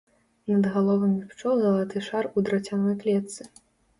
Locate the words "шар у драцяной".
2.07-2.95